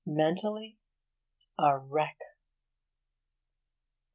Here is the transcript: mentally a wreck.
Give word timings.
mentally 0.03 0.79
a 1.59 1.77
wreck. 1.77 2.17